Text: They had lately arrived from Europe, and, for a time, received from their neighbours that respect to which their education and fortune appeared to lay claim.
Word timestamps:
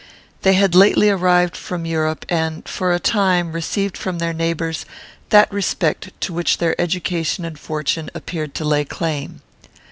They 0.41 0.53
had 0.53 0.73
lately 0.73 1.11
arrived 1.11 1.55
from 1.55 1.85
Europe, 1.85 2.25
and, 2.27 2.67
for 2.67 2.91
a 2.91 2.99
time, 2.99 3.51
received 3.51 3.95
from 3.95 4.17
their 4.17 4.33
neighbours 4.33 4.83
that 5.29 5.53
respect 5.53 6.09
to 6.21 6.33
which 6.33 6.57
their 6.57 6.73
education 6.81 7.45
and 7.45 7.59
fortune 7.59 8.09
appeared 8.15 8.55
to 8.55 8.65
lay 8.65 8.83
claim. 8.83 9.43